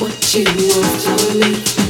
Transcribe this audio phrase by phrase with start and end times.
[0.00, 1.83] What you want to leave.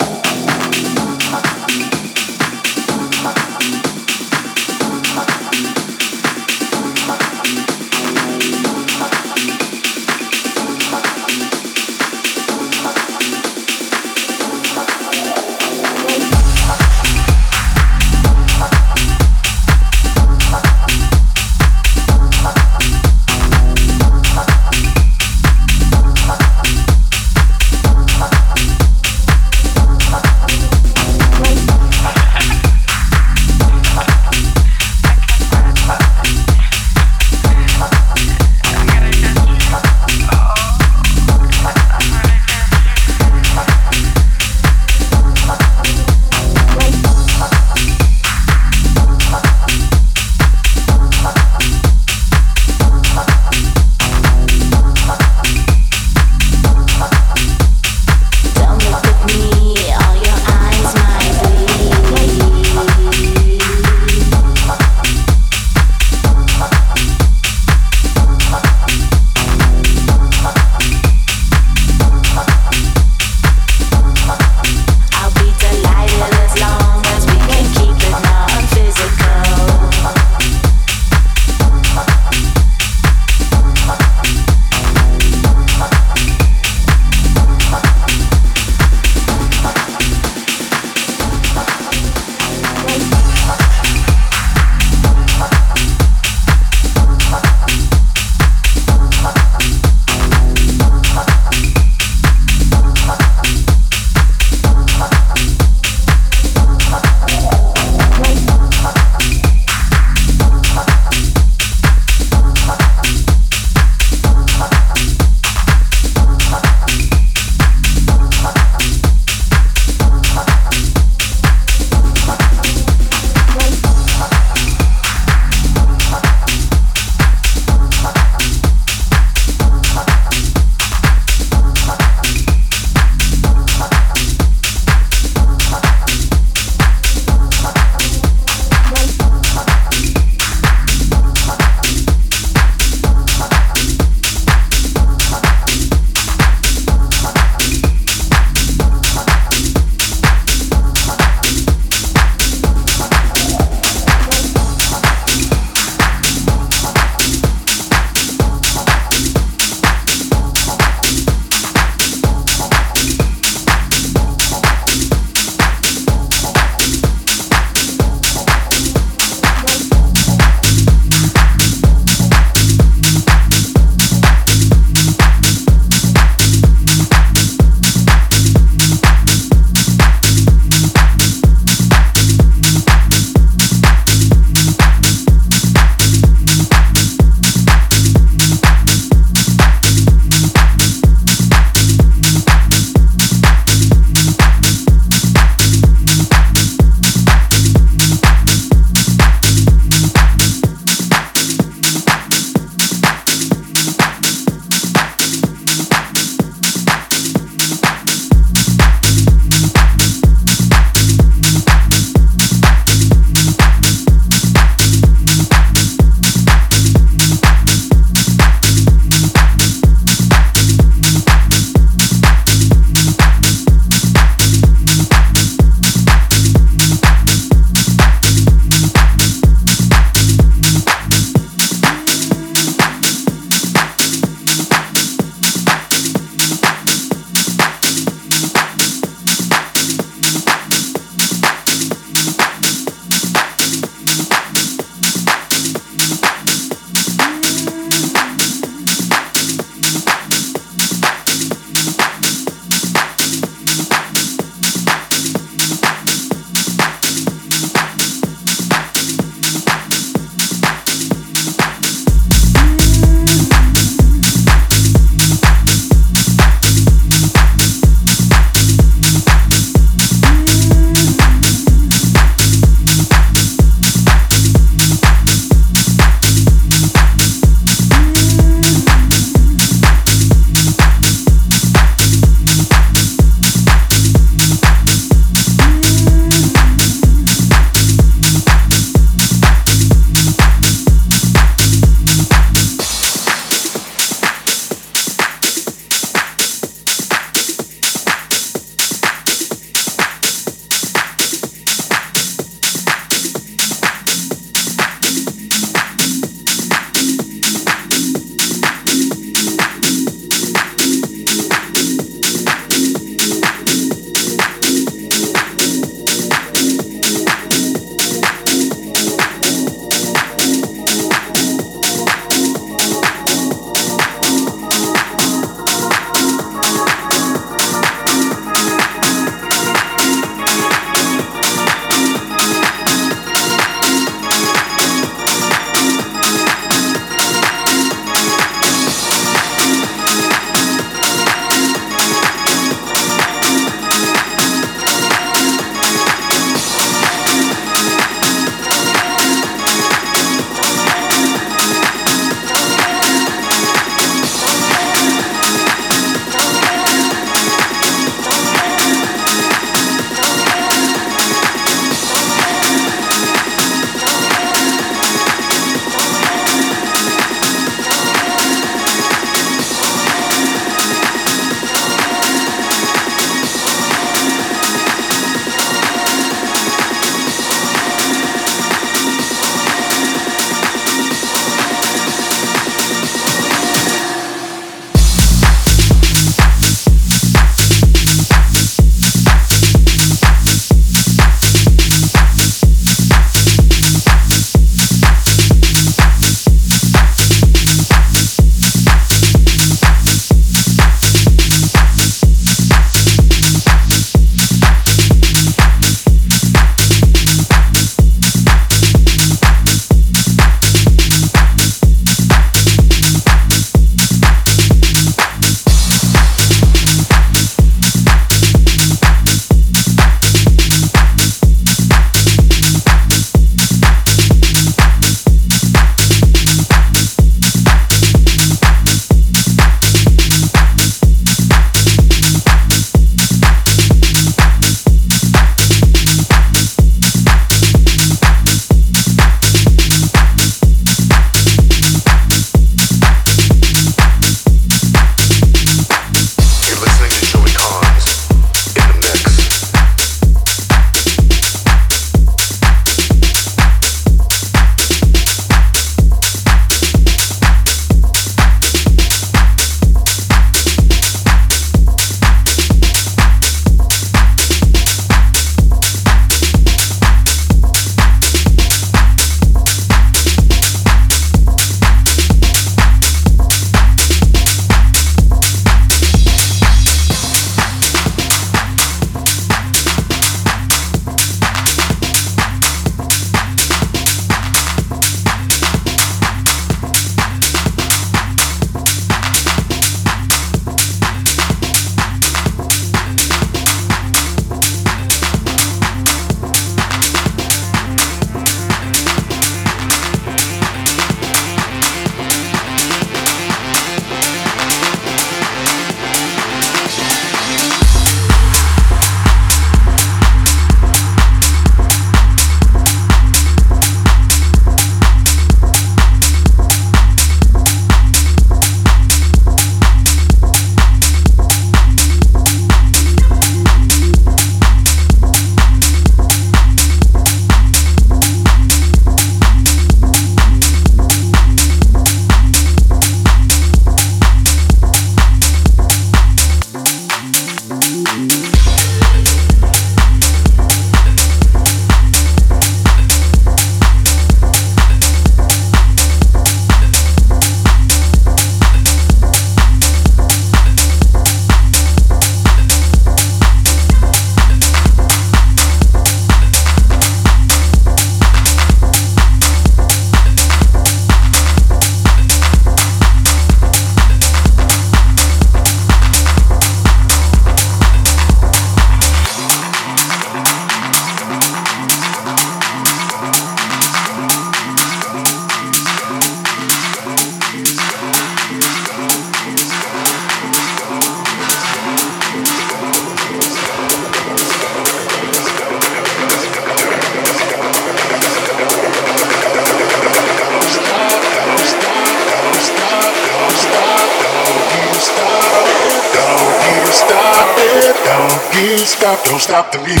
[599.51, 600.00] Stop, the music.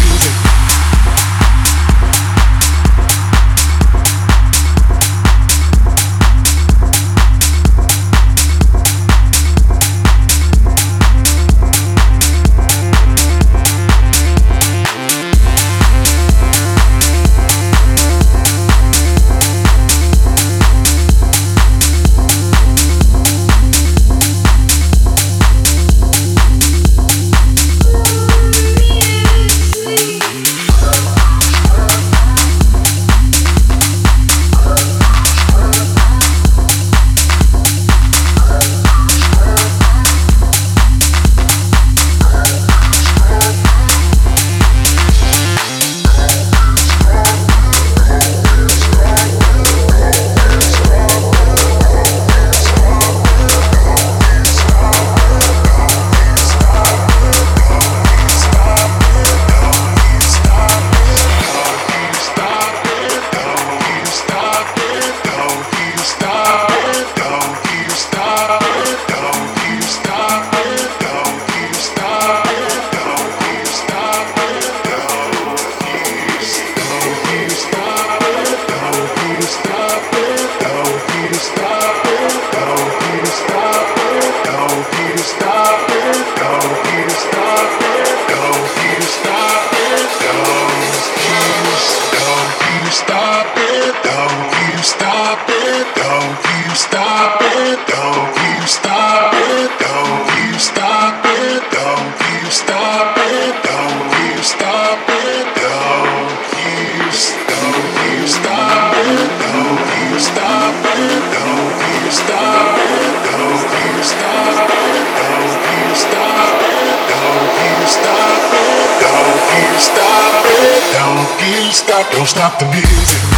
[121.87, 123.30] Don't stop the music.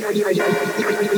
[0.00, 1.17] やいやいやいやいやいやい